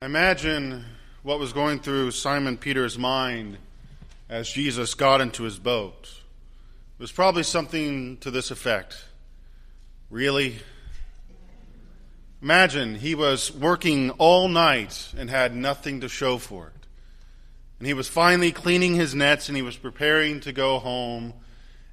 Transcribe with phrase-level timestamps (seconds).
[0.00, 0.84] Imagine
[1.22, 3.58] what was going through Simon Peter's mind
[4.28, 6.08] as Jesus got into his boat.
[6.98, 9.04] It was probably something to this effect
[10.10, 10.56] Really?
[12.40, 16.86] Imagine he was working all night and had nothing to show for it.
[17.78, 21.34] And he was finally cleaning his nets and he was preparing to go home,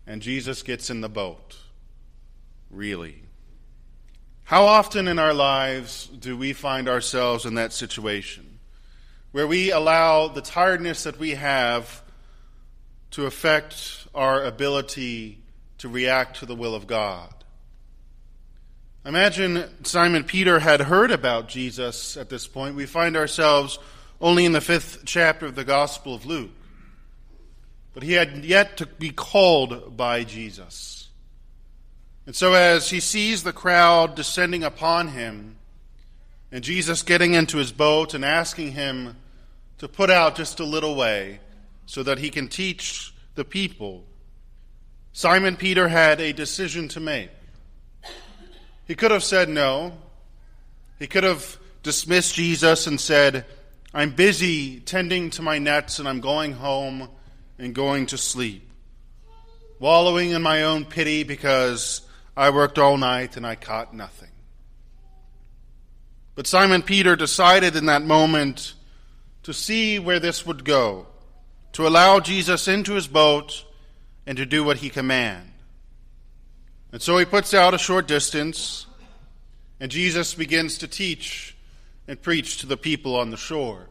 [0.07, 1.57] and Jesus gets in the boat.
[2.69, 3.24] Really?
[4.45, 8.59] How often in our lives do we find ourselves in that situation
[9.31, 12.03] where we allow the tiredness that we have
[13.09, 15.39] to affect our ability
[15.79, 17.33] to react to the will of God?
[19.03, 22.75] Imagine Simon Peter had heard about Jesus at this point.
[22.75, 23.79] We find ourselves
[24.21, 26.51] only in the fifth chapter of the Gospel of Luke.
[27.95, 31.04] But he had yet to be called by Jesus.
[32.25, 35.57] And so, as he sees the crowd descending upon him,
[36.51, 39.17] and Jesus getting into his boat and asking him
[39.77, 41.39] to put out just a little way
[41.85, 44.05] so that he can teach the people,
[45.13, 47.29] Simon Peter had a decision to make.
[48.87, 49.93] He could have said no.
[50.99, 53.45] He could have dismissed Jesus and said,
[53.93, 57.09] I'm busy tending to my nets and I'm going home
[57.57, 58.69] and going to sleep,
[59.79, 62.01] wallowing in my own pity because
[62.37, 64.29] I worked all night and I caught nothing.
[66.35, 68.73] But Simon Peter decided in that moment
[69.43, 71.07] to see where this would go,
[71.73, 73.63] to allow Jesus into his boat
[74.25, 75.51] and to do what he commanded.
[76.91, 78.85] And so he puts out a short distance,
[79.79, 81.55] and Jesus begins to teach
[82.07, 83.87] and preach to the people on the shore.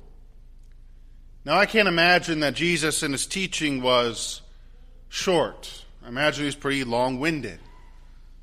[1.45, 4.41] Now, I can't imagine that Jesus in his teaching was
[5.08, 5.84] short.
[6.03, 7.58] I imagine he's pretty long winded.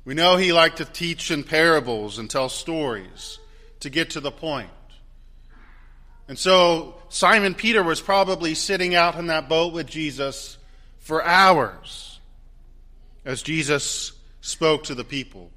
[0.04, 3.38] We know he liked to teach in parables and tell stories
[3.80, 4.70] to get to the point.
[6.28, 10.56] And so Simon Peter was probably sitting out in that boat with Jesus
[10.98, 12.20] for hours
[13.24, 15.50] as Jesus spoke to the people.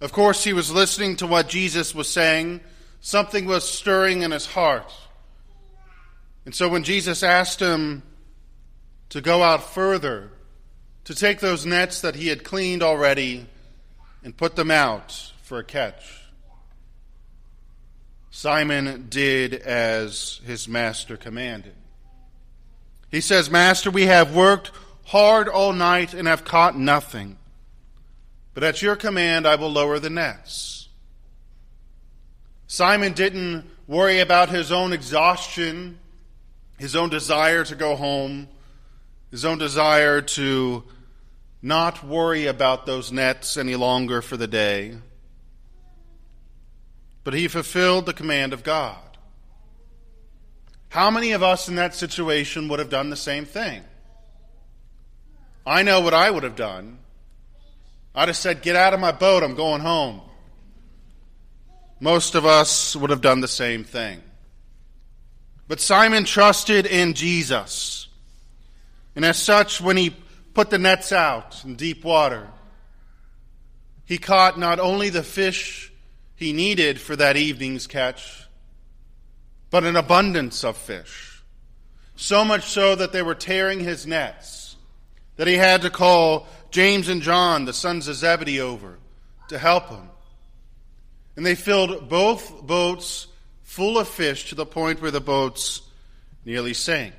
[0.00, 2.60] Of course, he was listening to what Jesus was saying.
[3.00, 4.92] Something was stirring in his heart.
[6.44, 8.02] And so when Jesus asked him
[9.10, 10.30] to go out further,
[11.08, 13.46] to take those nets that he had cleaned already
[14.22, 16.20] and put them out for a catch.
[18.30, 21.72] Simon did as his master commanded.
[23.10, 24.70] He says, Master, we have worked
[25.06, 27.38] hard all night and have caught nothing.
[28.52, 30.90] But at your command, I will lower the nets.
[32.66, 35.98] Simon didn't worry about his own exhaustion,
[36.78, 38.46] his own desire to go home,
[39.30, 40.84] his own desire to
[41.60, 44.96] not worry about those nets any longer for the day,
[47.24, 48.96] but he fulfilled the command of God.
[50.90, 53.82] How many of us in that situation would have done the same thing?
[55.66, 56.98] I know what I would have done.
[58.14, 60.22] I'd have said, Get out of my boat, I'm going home.
[62.00, 64.22] Most of us would have done the same thing.
[65.66, 68.08] But Simon trusted in Jesus.
[69.14, 70.16] And as such, when he
[70.58, 72.48] put the nets out in deep water.
[74.04, 75.92] He caught not only the fish
[76.34, 78.48] he needed for that evening's catch,
[79.70, 81.44] but an abundance of fish.
[82.16, 84.74] So much so that they were tearing his nets,
[85.36, 88.98] that he had to call James and John, the sons of Zebedee, over
[89.50, 90.08] to help him.
[91.36, 93.28] And they filled both boats
[93.62, 95.82] full of fish to the point where the boats
[96.44, 97.14] nearly sank.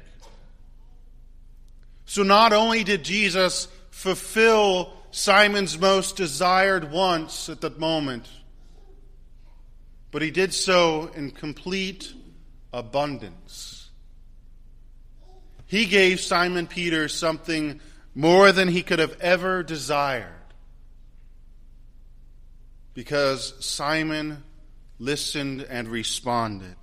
[2.10, 8.28] So not only did Jesus fulfill Simon's most desired wants at that moment,
[10.10, 12.12] but he did so in complete
[12.74, 13.92] abundance.
[15.68, 17.80] He gave Simon Peter something
[18.16, 20.34] more than he could have ever desired
[22.96, 24.44] because Simon
[24.98, 26.76] listened and responded.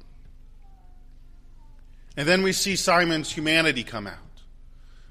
[2.17, 4.19] And then we see Simon's humanity come out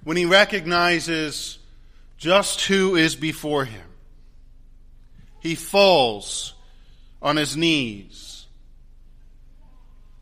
[0.06, 1.58] when he recognizes
[2.18, 3.84] just who is before him.
[5.42, 6.54] He falls
[7.22, 8.46] on his knees.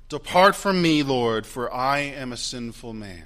[0.10, 3.26] Depart from me, Lord, for I am a sinful man.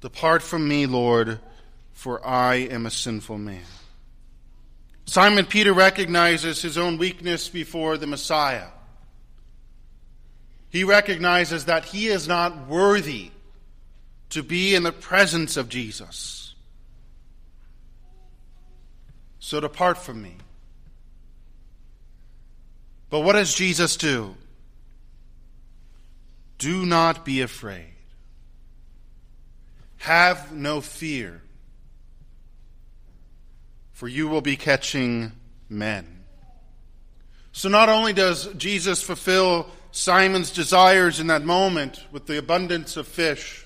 [0.00, 1.40] Depart from me, Lord,
[1.92, 3.62] for I am a sinful man.
[5.06, 8.68] Simon Peter recognizes his own weakness before the Messiah.
[10.68, 13.30] He recognizes that he is not worthy
[14.30, 16.54] to be in the presence of Jesus.
[19.38, 20.36] So depart from me.
[23.10, 24.34] But what does Jesus do?
[26.58, 27.92] Do not be afraid.
[29.98, 31.42] Have no fear,
[33.92, 35.32] for you will be catching
[35.68, 36.24] men.
[37.52, 43.06] So not only does Jesus fulfill Simon's desires in that moment with the abundance of
[43.08, 43.65] fish,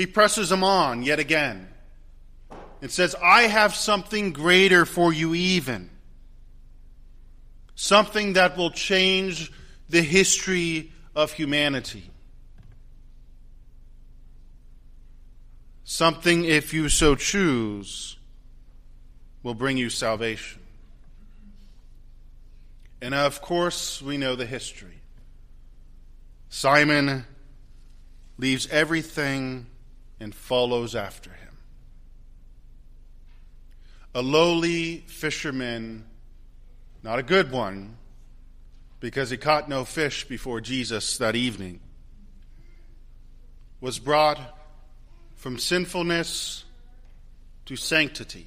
[0.00, 1.68] he presses him on yet again.
[2.82, 5.90] and says, I have something greater for you, even.
[7.74, 9.52] Something that will change
[9.88, 12.10] the history of humanity.
[15.84, 18.16] Something, if you so choose,
[19.42, 20.60] will bring you salvation.
[23.02, 25.00] And of course, we know the history.
[26.48, 27.24] Simon
[28.38, 29.66] leaves everything
[30.20, 31.56] and follows after him.
[34.14, 36.04] A lowly fisherman,
[37.02, 37.96] not a good one,
[39.00, 41.80] because he caught no fish before Jesus that evening,
[43.80, 44.38] was brought
[45.36, 46.64] from sinfulness
[47.64, 48.46] to sanctity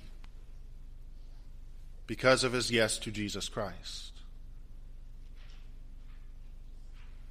[2.05, 4.11] because of his yes to Jesus Christ.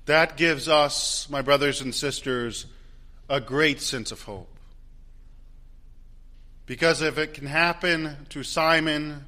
[0.06, 2.66] That gives us, my brothers and sisters,
[3.32, 4.55] a great sense of hope.
[6.67, 9.25] Because if it can happen to Simon,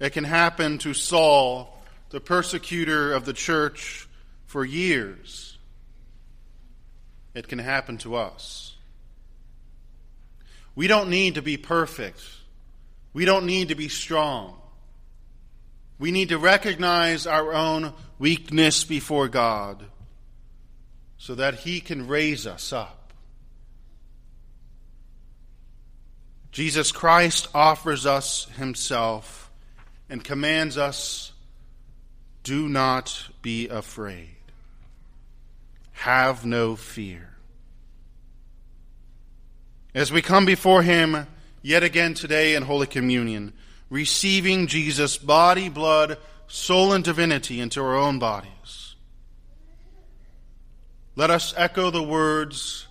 [0.00, 1.78] it can happen to Saul,
[2.08, 4.08] the persecutor of the church
[4.46, 5.58] for years.
[7.34, 8.74] It can happen to us.
[10.74, 12.22] We don't need to be perfect.
[13.12, 14.56] We don't need to be strong.
[15.98, 19.84] We need to recognize our own weakness before God
[21.18, 23.05] so that He can raise us up.
[26.56, 29.50] Jesus Christ offers us Himself
[30.08, 31.32] and commands us
[32.44, 34.38] do not be afraid,
[35.92, 37.28] have no fear.
[39.94, 41.26] As we come before Him
[41.60, 43.52] yet again today in Holy Communion,
[43.90, 46.16] receiving Jesus' body, blood,
[46.46, 48.94] soul, and divinity into our own bodies
[51.16, 52.86] let us echo the words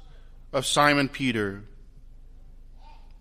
[0.51, 1.63] of Simon Peter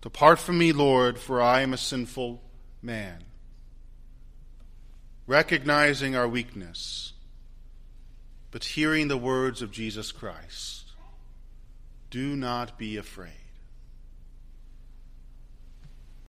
[0.05, 2.39] Depart from me, Lord, for I am a sinful
[2.79, 3.23] man.
[5.25, 7.13] Recognizing our weakness,
[8.51, 10.91] but hearing the words of Jesus Christ
[12.11, 13.44] Do not be afraid.